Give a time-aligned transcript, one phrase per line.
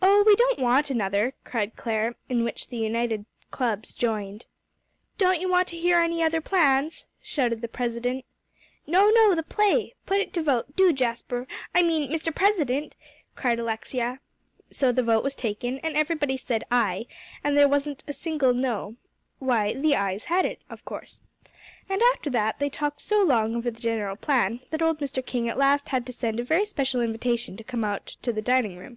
[0.00, 4.46] "Oh, we don't want another," cried Clare, in which the united clubs joined.
[5.18, 8.24] "Don't you want to hear any other plans?" shouted the president.
[8.86, 9.92] "No, no the play!
[10.06, 12.34] Put it to vote, do, Jasper I mean, Mr.
[12.34, 12.96] President,"
[13.36, 14.20] cried Alexia.
[14.70, 17.04] So the vote was taken, and everybody said, "Aye,"
[17.44, 18.96] and as there wasn't a single "No,"
[19.38, 21.20] why the "ayes" had it of course.
[21.90, 25.22] And after that they talked so long over the general plan, that old Mr.
[25.22, 28.40] King at last had to send a very special invitation to come out to the
[28.40, 28.96] dining room.